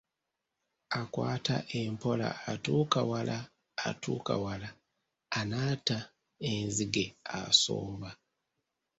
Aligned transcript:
Akwata 0.99 1.55
empola 1.79 2.27
atuuka 2.51 2.99
wala 3.11 3.37
atuuka 3.87 4.33
wala, 4.45 4.69
anatta 5.39 5.97
enzige 6.51 7.05
asooba. 7.39 8.09